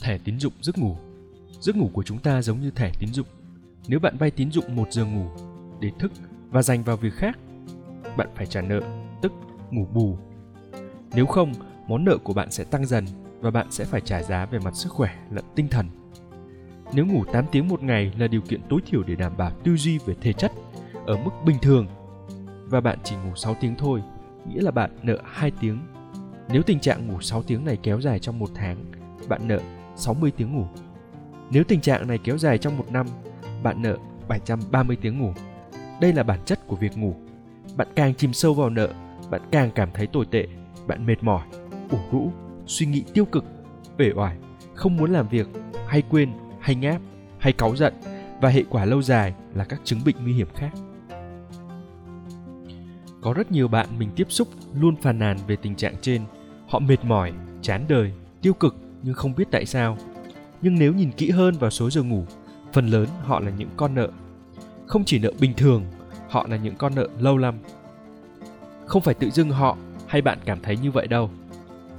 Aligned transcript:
Thẻ 0.00 0.18
tín 0.24 0.38
dụng 0.38 0.52
giấc 0.60 0.78
ngủ 0.78 0.96
Giấc 1.60 1.76
ngủ 1.76 1.90
của 1.92 2.02
chúng 2.02 2.18
ta 2.18 2.42
giống 2.42 2.60
như 2.60 2.70
thẻ 2.70 2.92
tín 2.98 3.12
dụng. 3.12 3.26
Nếu 3.88 4.00
bạn 4.00 4.16
vay 4.16 4.30
tín 4.30 4.50
dụng 4.50 4.76
một 4.76 4.92
giờ 4.92 5.04
ngủ 5.04 5.26
để 5.80 5.90
thức 5.98 6.12
và 6.50 6.62
dành 6.62 6.84
vào 6.84 6.96
việc 6.96 7.14
khác, 7.14 7.38
bạn 8.16 8.28
phải 8.34 8.46
trả 8.46 8.60
nợ, 8.60 8.80
tức 9.22 9.32
ngủ 9.70 9.86
bù. 9.94 10.16
Nếu 11.14 11.26
không, 11.26 11.52
món 11.88 12.04
nợ 12.04 12.18
của 12.24 12.32
bạn 12.32 12.50
sẽ 12.50 12.64
tăng 12.64 12.86
dần 12.86 13.04
và 13.40 13.50
bạn 13.50 13.66
sẽ 13.70 13.84
phải 13.84 14.00
trả 14.00 14.22
giá 14.22 14.46
về 14.46 14.58
mặt 14.58 14.76
sức 14.76 14.92
khỏe 14.92 15.10
lẫn 15.30 15.44
tinh 15.54 15.68
thần. 15.68 15.86
Nếu 16.92 17.06
ngủ 17.06 17.24
8 17.32 17.44
tiếng 17.52 17.68
một 17.68 17.82
ngày 17.82 18.12
là 18.18 18.26
điều 18.26 18.40
kiện 18.40 18.60
tối 18.68 18.80
thiểu 18.86 19.02
để 19.02 19.14
đảm 19.14 19.36
bảo 19.36 19.50
tư 19.64 19.76
duy 19.76 19.98
về 19.98 20.14
thể 20.20 20.32
chất 20.32 20.52
ở 21.06 21.16
mức 21.16 21.30
bình 21.44 21.56
thường 21.62 21.86
và 22.66 22.80
bạn 22.80 22.98
chỉ 23.04 23.16
ngủ 23.16 23.34
6 23.36 23.56
tiếng 23.60 23.74
thôi, 23.78 24.02
nghĩa 24.48 24.60
là 24.60 24.70
bạn 24.70 24.90
nợ 25.02 25.18
2 25.24 25.50
tiếng. 25.60 25.78
Nếu 26.48 26.62
tình 26.62 26.80
trạng 26.80 27.08
ngủ 27.08 27.20
6 27.20 27.42
tiếng 27.42 27.64
này 27.64 27.78
kéo 27.82 28.00
dài 28.00 28.18
trong 28.18 28.38
một 28.38 28.50
tháng, 28.54 28.84
bạn 29.28 29.48
nợ 29.48 29.60
60 29.98 30.30
tiếng 30.36 30.56
ngủ. 30.56 30.66
Nếu 31.50 31.64
tình 31.64 31.80
trạng 31.80 32.08
này 32.08 32.18
kéo 32.24 32.38
dài 32.38 32.58
trong 32.58 32.78
một 32.78 32.92
năm, 32.92 33.06
bạn 33.62 33.82
nợ 33.82 33.96
730 34.28 34.96
tiếng 35.00 35.18
ngủ. 35.18 35.32
Đây 36.00 36.12
là 36.12 36.22
bản 36.22 36.40
chất 36.44 36.66
của 36.66 36.76
việc 36.76 36.96
ngủ. 36.96 37.14
Bạn 37.76 37.88
càng 37.94 38.14
chìm 38.14 38.32
sâu 38.32 38.54
vào 38.54 38.70
nợ, 38.70 38.88
bạn 39.30 39.40
càng 39.50 39.70
cảm 39.74 39.88
thấy 39.94 40.06
tồi 40.06 40.26
tệ, 40.30 40.46
bạn 40.86 41.06
mệt 41.06 41.22
mỏi, 41.22 41.46
ủ 41.90 41.98
rũ, 42.12 42.30
suy 42.66 42.86
nghĩ 42.86 43.04
tiêu 43.14 43.24
cực, 43.24 43.44
uể 43.98 44.12
oải, 44.16 44.36
không 44.74 44.96
muốn 44.96 45.10
làm 45.10 45.28
việc, 45.28 45.48
hay 45.86 46.02
quên, 46.02 46.30
hay 46.60 46.74
ngáp, 46.74 47.00
hay 47.38 47.52
cáu 47.52 47.76
giận 47.76 47.94
và 48.40 48.48
hệ 48.48 48.64
quả 48.70 48.84
lâu 48.84 49.02
dài 49.02 49.34
là 49.54 49.64
các 49.64 49.80
chứng 49.84 50.00
bệnh 50.04 50.16
nguy 50.22 50.32
hiểm 50.32 50.48
khác. 50.54 50.70
Có 53.20 53.32
rất 53.32 53.52
nhiều 53.52 53.68
bạn 53.68 53.86
mình 53.98 54.08
tiếp 54.16 54.26
xúc 54.28 54.48
luôn 54.74 54.96
phàn 54.96 55.18
nàn 55.18 55.36
về 55.46 55.56
tình 55.56 55.74
trạng 55.74 55.94
trên. 56.00 56.22
Họ 56.68 56.78
mệt 56.78 57.04
mỏi, 57.04 57.32
chán 57.62 57.84
đời, 57.88 58.12
tiêu 58.42 58.54
cực 58.54 58.76
nhưng 59.02 59.14
không 59.14 59.34
biết 59.34 59.48
tại 59.50 59.66
sao. 59.66 59.98
Nhưng 60.62 60.78
nếu 60.78 60.92
nhìn 60.92 61.10
kỹ 61.10 61.30
hơn 61.30 61.54
vào 61.54 61.70
số 61.70 61.90
giờ 61.90 62.02
ngủ, 62.02 62.24
phần 62.72 62.86
lớn 62.86 63.06
họ 63.22 63.40
là 63.40 63.50
những 63.50 63.68
con 63.76 63.94
nợ. 63.94 64.08
Không 64.86 65.04
chỉ 65.04 65.18
nợ 65.18 65.32
bình 65.40 65.54
thường, 65.56 65.84
họ 66.28 66.46
là 66.50 66.56
những 66.56 66.76
con 66.76 66.94
nợ 66.94 67.08
lâu 67.20 67.36
lắm. 67.36 67.54
Không 68.86 69.02
phải 69.02 69.14
tự 69.14 69.30
dưng 69.30 69.50
họ 69.50 69.76
hay 70.06 70.22
bạn 70.22 70.38
cảm 70.44 70.60
thấy 70.62 70.76
như 70.76 70.90
vậy 70.90 71.06
đâu. 71.06 71.30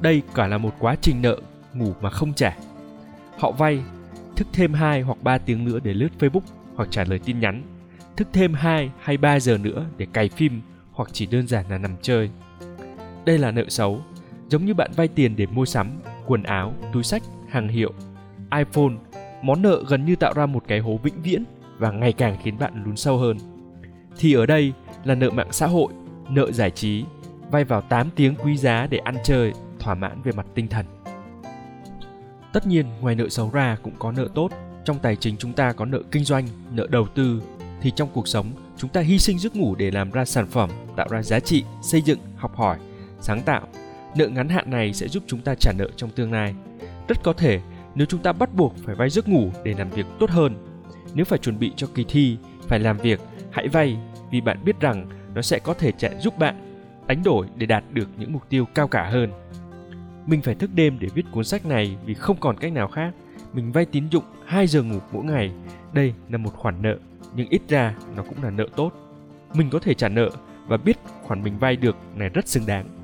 Đây 0.02 0.22
cả 0.36 0.48
là 0.48 0.58
một 0.58 0.76
quá 0.80 0.96
trình 1.02 1.22
nợ 1.22 1.38
ngủ 1.74 1.94
mà 2.02 2.10
không 2.10 2.34
trả. 2.34 2.58
Họ 3.38 3.52
vay, 3.52 3.82
thức 4.36 4.48
thêm 4.54 4.74
2 4.74 5.02
hoặc 5.02 5.18
3 5.24 5.38
tiếng 5.38 5.66
nữa 5.66 5.80
để 5.84 5.94
lướt 5.94 6.10
Facebook 6.20 6.42
hoặc 6.76 6.88
trả 6.92 7.04
lời 7.04 7.20
tin 7.20 7.40
nhắn, 7.40 7.64
thức 8.16 8.28
thêm 8.34 8.54
2 8.54 8.92
hay 9.00 9.18
3 9.18 9.40
giờ 9.40 9.58
nữa 9.58 9.86
để 9.98 10.08
cày 10.14 10.30
phim 10.30 10.62
hoặc 10.92 11.10
chỉ 11.14 11.26
đơn 11.26 11.48
giản 11.48 11.66
là 11.70 11.78
nằm 11.78 11.96
chơi. 12.02 12.30
Đây 13.26 13.38
là 13.38 13.52
nợ 13.52 13.64
xấu, 13.70 14.02
giống 14.50 14.66
như 14.66 14.74
bạn 14.74 14.92
vay 14.96 15.08
tiền 15.08 15.36
để 15.36 15.46
mua 15.46 15.66
sắm, 15.66 15.92
quần 16.30 16.44
áo, 16.44 16.74
túi 16.94 17.04
sách, 17.04 17.24
hàng 17.50 17.68
hiệu, 17.68 17.92
iPhone, 18.58 18.94
món 19.42 19.62
nợ 19.62 19.84
gần 19.88 20.06
như 20.06 20.16
tạo 20.16 20.34
ra 20.34 20.46
một 20.46 20.64
cái 20.68 20.80
hố 20.80 20.98
vĩnh 21.04 21.22
viễn 21.22 21.44
và 21.78 21.92
ngày 21.92 22.14
càng 22.14 22.38
khiến 22.44 22.60
bạn 22.60 22.84
lún 22.86 22.96
sâu 22.96 23.18
hơn. 23.18 23.38
Thì 24.18 24.34
ở 24.34 24.46
đây 24.46 24.74
là 25.04 25.16
nợ 25.16 25.30
mạng 25.30 25.52
xã 25.52 25.68
hội, 25.68 25.94
nợ 26.30 26.52
giải 26.52 26.72
trí, 26.72 27.04
vay 27.52 27.64
vào 27.64 27.82
8 27.82 28.10
tiếng 28.16 28.36
quý 28.36 28.58
giá 28.58 28.88
để 28.90 28.98
ăn 28.98 29.16
chơi, 29.24 29.54
thỏa 29.80 29.96
mãn 29.96 30.22
về 30.22 30.32
mặt 30.32 30.46
tinh 30.56 30.68
thần. 30.68 30.86
Tất 32.54 32.68
nhiên, 32.68 32.86
ngoài 33.02 33.16
nợ 33.16 33.30
xấu 33.30 33.50
ra 33.54 33.78
cũng 33.84 33.94
có 34.00 34.12
nợ 34.12 34.28
tốt. 34.36 34.52
Trong 34.86 35.00
tài 35.00 35.16
chính 35.16 35.38
chúng 35.38 35.54
ta 35.54 35.74
có 35.74 35.86
nợ 35.86 36.02
kinh 36.12 36.24
doanh, 36.24 36.48
nợ 36.72 36.88
đầu 36.90 37.08
tư, 37.08 37.42
thì 37.82 37.92
trong 37.92 38.10
cuộc 38.14 38.28
sống 38.28 38.52
chúng 38.78 38.90
ta 38.90 39.02
hy 39.02 39.20
sinh 39.20 39.40
giấc 39.40 39.56
ngủ 39.56 39.76
để 39.76 39.92
làm 39.92 40.12
ra 40.12 40.26
sản 40.26 40.48
phẩm, 40.48 40.70
tạo 40.96 41.08
ra 41.10 41.24
giá 41.24 41.40
trị, 41.40 41.64
xây 41.82 42.02
dựng, 42.02 42.20
học 42.36 42.56
hỏi, 42.56 42.78
sáng 43.22 43.42
tạo. 43.42 43.68
Nợ 44.16 44.28
ngắn 44.28 44.50
hạn 44.50 44.72
này 44.72 44.94
sẽ 44.94 45.08
giúp 45.08 45.24
chúng 45.28 45.42
ta 45.42 45.56
trả 45.56 45.72
nợ 45.78 45.88
trong 45.96 46.10
tương 46.10 46.32
lai. 46.32 46.54
Rất 47.08 47.24
có 47.24 47.34
thể 47.34 47.60
nếu 47.96 48.06
chúng 48.06 48.22
ta 48.22 48.32
bắt 48.32 48.56
buộc 48.56 48.76
phải 48.86 48.96
vay 48.96 49.10
giấc 49.10 49.28
ngủ 49.28 49.52
để 49.64 49.76
làm 49.78 49.90
việc 49.90 50.06
tốt 50.20 50.30
hơn. 50.30 50.56
Nếu 51.14 51.26
phải 51.26 51.40
chuẩn 51.40 51.60
bị 51.60 51.72
cho 51.76 51.88
kỳ 51.96 52.06
thi, 52.08 52.38
phải 52.62 52.80
làm 52.80 52.98
việc, 52.98 53.20
hãy 53.52 53.68
vay 53.68 53.98
vì 54.32 54.42
bạn 54.42 54.66
biết 54.66 54.80
rằng 54.80 55.10
nó 55.36 55.42
sẽ 55.42 55.60
có 55.60 55.74
thể 55.74 55.92
chạy 55.92 56.16
giúp 56.20 56.38
bạn 56.38 56.56
đánh 57.08 57.24
đổi 57.24 57.48
để 57.56 57.66
đạt 57.66 57.84
được 57.94 58.10
những 58.18 58.34
mục 58.34 58.50
tiêu 58.50 58.66
cao 58.76 58.88
cả 58.88 59.10
hơn. 59.10 59.32
Mình 60.26 60.42
phải 60.42 60.56
thức 60.56 60.70
đêm 60.74 60.98
để 61.00 61.08
viết 61.16 61.26
cuốn 61.32 61.44
sách 61.44 61.66
này 61.66 61.98
vì 62.06 62.14
không 62.14 62.38
còn 62.40 62.58
cách 62.58 62.74
nào 62.74 62.88
khác. 62.88 63.14
Mình 63.54 63.72
vay 63.72 63.86
tín 63.86 64.04
dụng 64.12 64.24
2 64.46 64.68
giờ 64.68 64.84
ngủ 64.84 65.00
mỗi 65.12 65.24
ngày. 65.24 65.52
Đây 65.94 66.14
là 66.30 66.38
một 66.38 66.54
khoản 66.54 66.82
nợ, 66.82 66.98
nhưng 67.36 67.50
ít 67.50 67.62
ra 67.68 67.96
nó 68.16 68.24
cũng 68.24 68.44
là 68.44 68.50
nợ 68.50 68.68
tốt. 68.76 68.92
Mình 69.54 69.70
có 69.70 69.80
thể 69.80 69.94
trả 69.94 70.10
nợ 70.10 70.30
và 70.68 70.78
biết 70.78 70.98
khoản 71.24 71.44
mình 71.44 71.60
vay 71.60 71.76
được 71.76 71.96
này 72.16 72.30
rất 72.30 72.48
xứng 72.48 72.66
đáng. 72.66 72.99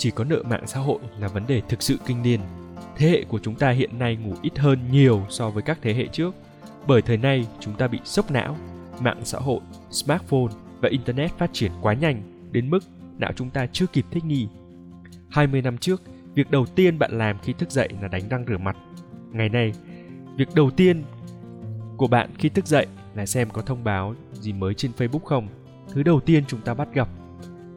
Chỉ 0.00 0.10
có 0.10 0.24
nợ 0.24 0.42
mạng 0.42 0.66
xã 0.66 0.80
hội 0.80 0.98
là 1.18 1.28
vấn 1.28 1.46
đề 1.46 1.62
thực 1.68 1.82
sự 1.82 1.96
kinh 2.06 2.22
niên. 2.22 2.40
Thế 2.96 3.08
hệ 3.08 3.24
của 3.28 3.38
chúng 3.38 3.54
ta 3.54 3.70
hiện 3.70 3.98
nay 3.98 4.16
ngủ 4.16 4.34
ít 4.42 4.58
hơn 4.58 4.78
nhiều 4.90 5.26
so 5.28 5.50
với 5.50 5.62
các 5.62 5.78
thế 5.82 5.94
hệ 5.94 6.06
trước. 6.06 6.34
Bởi 6.86 7.02
thời 7.02 7.16
nay 7.16 7.46
chúng 7.60 7.74
ta 7.74 7.88
bị 7.88 7.98
sốc 8.04 8.30
não, 8.30 8.56
mạng 9.00 9.20
xã 9.24 9.38
hội, 9.38 9.60
smartphone 9.90 10.52
và 10.80 10.88
internet 10.88 11.30
phát 11.38 11.50
triển 11.52 11.72
quá 11.82 11.94
nhanh 11.94 12.22
đến 12.52 12.70
mức 12.70 12.84
não 13.18 13.32
chúng 13.36 13.50
ta 13.50 13.66
chưa 13.72 13.86
kịp 13.86 14.04
thích 14.10 14.24
nghi 14.24 14.48
20 15.30 15.62
năm 15.62 15.78
trước, 15.78 16.02
việc 16.34 16.50
đầu 16.50 16.66
tiên 16.66 16.98
bạn 16.98 17.18
làm 17.18 17.38
khi 17.38 17.52
thức 17.52 17.70
dậy 17.70 17.88
là 18.02 18.08
đánh 18.08 18.28
răng 18.28 18.44
rửa 18.48 18.58
mặt. 18.58 18.76
Ngày 19.32 19.48
nay, 19.48 19.72
việc 20.36 20.48
đầu 20.54 20.70
tiên 20.70 21.04
của 21.96 22.06
bạn 22.06 22.30
khi 22.38 22.48
thức 22.48 22.66
dậy 22.66 22.86
là 23.14 23.26
xem 23.26 23.50
có 23.50 23.62
thông 23.62 23.84
báo 23.84 24.14
gì 24.32 24.52
mới 24.52 24.74
trên 24.74 24.92
Facebook 24.96 25.24
không. 25.24 25.48
Thứ 25.92 26.02
đầu 26.02 26.20
tiên 26.20 26.44
chúng 26.48 26.60
ta 26.60 26.74
bắt 26.74 26.88
gặp 26.94 27.08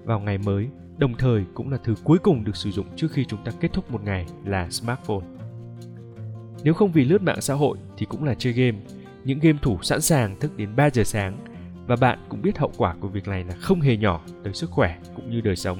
vào 0.03 0.19
ngày 0.19 0.38
mới, 0.38 0.67
đồng 0.98 1.14
thời 1.18 1.46
cũng 1.54 1.72
là 1.72 1.78
thứ 1.84 1.96
cuối 2.04 2.18
cùng 2.18 2.44
được 2.44 2.56
sử 2.56 2.72
dụng 2.72 2.86
trước 2.96 3.08
khi 3.12 3.26
chúng 3.26 3.44
ta 3.44 3.52
kết 3.59 3.74
thúc 3.74 3.92
một 3.92 4.04
ngày 4.04 4.26
là 4.46 4.70
smartphone. 4.70 5.26
Nếu 6.64 6.74
không 6.74 6.92
vì 6.92 7.06
lướt 7.06 7.22
mạng 7.22 7.42
xã 7.42 7.54
hội 7.54 7.78
thì 7.98 8.06
cũng 8.06 8.24
là 8.24 8.36
chơi 8.36 8.54
game. 8.54 8.78
Những 9.24 9.40
game 9.40 9.58
thủ 9.62 9.78
sẵn 9.81 10.02
sàng 10.02 10.40
thức 10.40 10.58
đến 10.58 10.76
3 10.76 10.90
giờ 10.90 11.04
sáng 11.04 11.38
và 11.88 11.96
bạn 11.96 12.20
cũng 12.30 12.42
biết 12.42 12.58
hậu 12.58 12.72
quả 12.78 12.96
của 13.00 13.08
việc 13.08 13.28
này 13.28 13.44
là 13.44 13.56
không 13.56 13.81
hề 13.81 13.98
nhỏ 13.98 14.22
tới 14.44 14.54
sức 14.54 14.72
khỏe 14.72 14.98
cũng 15.16 15.30
như 15.30 15.42
đời 15.42 15.56
sống. 15.56 15.80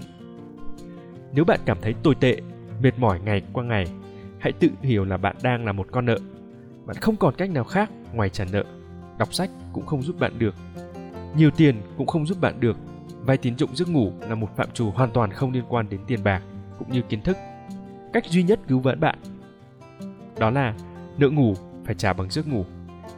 Nếu 1.34 1.46
bạn 1.46 1.60
cảm 1.66 1.78
thấy 1.82 1.94
tồi 2.04 2.16
tệ, 2.16 2.38
mệt 2.82 3.00
mỏi 3.00 3.20
ngày 3.20 3.42
qua 3.54 3.64
ngày, 3.64 3.86
hãy 4.40 4.52
tự 4.52 4.70
hiểu 4.82 5.06
là 5.06 5.18
bạn 5.18 5.36
đang 5.44 5.66
là 5.66 5.72
một 5.72 5.88
con 5.92 6.06
nợ. 6.06 6.18
Bạn 6.86 6.96
không 7.02 7.16
còn 7.16 7.36
cách 7.38 7.50
nào 7.50 7.64
khác 7.64 7.90
ngoài 8.14 8.30
trả 8.30 8.46
nợ. 8.52 8.64
Đọc 9.18 9.34
sách 9.34 9.50
cũng 9.74 9.86
không 9.86 10.02
giúp 10.02 10.20
bạn 10.20 10.40
được. 10.40 10.56
Nhiều 11.36 11.52
tiền 11.52 11.82
cũng 11.98 12.08
không 12.08 12.26
giúp 12.26 12.42
bạn 12.42 12.60
được. 12.60 12.78
Vay 13.26 13.38
tín 13.38 13.58
dụng 13.58 13.76
giấc 13.76 13.90
ngủ 13.90 14.12
là 14.20 14.36
một 14.36 14.56
phạm 14.56 14.72
trù 14.72 14.92
hoàn 14.92 15.12
toàn 15.12 15.32
không 15.32 15.52
liên 15.52 15.64
quan 15.70 15.90
đến 15.90 16.02
tiền 16.08 16.24
bạc 16.24 16.42
cũng 16.80 16.92
như 16.92 17.02
kiến 17.02 17.22
thức. 17.22 17.38
Cách 18.14 18.26
duy 18.26 18.44
nhất 18.44 18.60
cứu 18.68 18.80
vãn 18.80 19.00
bạn 19.00 19.20
đó 20.40 20.50
là 20.50 20.76
nợ 21.18 21.30
ngủ 21.30 21.56
phải 21.86 21.96
trả 21.96 22.14
bằng 22.14 22.30
giấc 22.30 22.48
ngủ. 22.48 22.66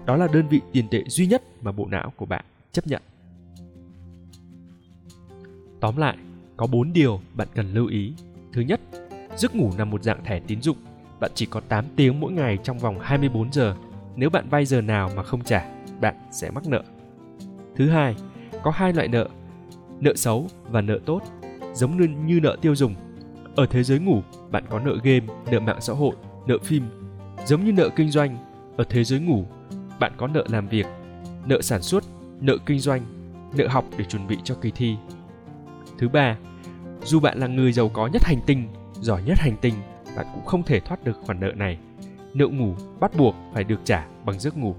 Đó 0.06 0.16
là 0.16 0.28
đơn 0.34 0.48
vị 0.48 0.62
tiền 0.72 0.88
tệ 0.92 1.04
duy 1.08 1.28
nhất 1.28 1.44
mà 1.62 1.72
bộ 1.72 1.86
não 1.86 2.14
của 2.16 2.26
bạn 2.26 2.46
chấp 2.72 2.88
nhận. 2.88 3.02
Tóm 5.80 5.98
lại, 5.98 6.18
có 6.58 6.68
4 6.68 6.94
điều 6.94 7.22
bạn 7.34 7.48
cần 7.56 7.74
lưu 7.74 7.88
ý. 7.88 8.14
Thứ 8.54 8.62
nhất, 8.62 8.82
giấc 9.36 9.56
ngủ 9.56 9.72
là 9.78 9.86
một 9.86 10.04
dạng 10.04 10.24
thẻ 10.24 10.40
tín 10.40 10.62
dụng. 10.62 10.78
Bạn 11.20 11.32
chỉ 11.36 11.46
có 11.46 11.60
8 11.60 11.86
tiếng 11.96 12.20
mỗi 12.20 12.32
ngày 12.32 12.58
trong 12.64 12.80
vòng 12.80 13.00
24 13.02 13.52
giờ. 13.52 13.76
Nếu 14.16 14.30
bạn 14.30 14.50
vay 14.50 14.66
giờ 14.66 14.82
nào 14.82 15.10
mà 15.16 15.24
không 15.24 15.44
trả, 15.44 15.66
bạn 16.02 16.16
sẽ 16.32 16.52
mắc 16.52 16.68
nợ. 16.68 16.84
Thứ 17.76 17.90
hai, 17.90 18.16
có 18.64 18.72
hai 18.72 18.94
loại 18.94 19.08
nợ, 19.08 19.30
nợ 20.00 20.16
xấu 20.16 20.48
và 20.70 20.82
nợ 20.82 21.00
tốt, 21.06 21.22
giống 21.74 21.98
như, 21.98 22.08
như 22.26 22.40
nợ 22.40 22.58
tiêu 22.62 22.76
dùng. 22.76 22.96
Ở 23.56 23.66
thế 23.66 23.84
giới 23.84 24.00
ngủ, 24.00 24.22
bạn 24.52 24.64
có 24.70 24.80
nợ 24.80 24.98
game, 25.04 25.26
nợ 25.52 25.60
mạng 25.60 25.82
xã 25.82 25.94
hội, 25.94 26.16
nợ 26.48 26.58
phim. 26.64 26.84
Giống 27.46 27.66
như 27.66 27.72
nợ 27.72 27.90
kinh 27.96 28.12
doanh, 28.12 28.38
ở 28.78 28.84
thế 28.90 29.04
giới 29.04 29.20
ngủ, 29.20 29.46
bạn 30.00 30.12
có 30.18 30.28
nợ 30.28 30.46
làm 30.50 30.68
việc, 30.68 30.86
nợ 31.46 31.62
sản 31.62 31.82
xuất, 31.82 32.04
nợ 32.42 32.58
kinh 32.66 32.80
doanh, 32.80 33.02
nợ 33.58 33.68
học 33.68 33.86
để 33.98 34.06
chuẩn 34.06 34.28
bị 34.28 34.38
cho 34.44 34.56
kỳ 34.56 34.72
thi, 34.72 34.96
Thứ 35.98 36.10
ba, 36.10 36.38
dù 37.04 37.20
bạn 37.20 37.40
là 37.40 37.48
người 37.48 37.72
giàu 37.72 37.90
có 37.90 38.08
nhất 38.08 38.24
hành 38.24 38.40
tinh, 38.46 38.68
giỏi 38.94 39.24
nhất 39.24 39.40
hành 39.40 39.56
tinh, 39.62 39.74
bạn 40.16 40.26
cũng 40.34 40.46
không 40.46 40.64
thể 40.64 40.80
thoát 40.80 41.03
được 41.03 41.18
khoản 41.26 41.40
nợ 41.40 41.52
này. 41.56 41.78
Nợ 42.34 42.48
ngủ 42.48 42.74
bắt 43.00 43.12
buộc 43.18 43.36
phải 43.53 43.64
được 43.64 43.80
trả 43.84 44.08
bằng 44.26 44.40
giấc 44.40 44.58
ngủ. 44.58 44.76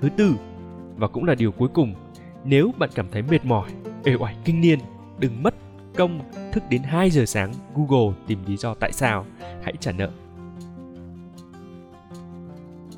Thứ 0.00 0.08
tư, 0.16 0.34
và 0.96 1.08
cũng 1.08 1.24
là 1.24 1.34
điều 1.34 1.52
cuối 1.52 1.68
cùng, 1.74 1.94
nếu 2.44 2.70
bạn 2.78 2.90
cảm 2.94 3.06
thấy 3.12 3.22
mệt 3.22 3.44
mỏi, 3.44 3.70
ê 4.04 4.14
oải 4.14 4.36
kinh 4.44 4.60
niên, 4.60 4.78
đừng 5.18 5.42
mất 5.42 5.54
công 5.96 6.20
thức 6.52 6.62
đến 6.70 6.82
2 6.82 7.10
giờ 7.10 7.24
sáng 7.26 7.52
Google 7.74 8.16
tìm 8.26 8.38
lý 8.46 8.56
do 8.56 8.74
tại 8.74 8.92
sao, 8.92 9.26
hãy 9.62 9.74
trả 9.80 9.92
nợ. 9.92 10.10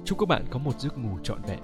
Chúc 0.04 0.18
các 0.18 0.28
bạn 0.28 0.44
có 0.50 0.58
một 0.58 0.80
giấc 0.80 0.98
ngủ 0.98 1.18
trọn 1.22 1.38
vẹn. 1.48 1.58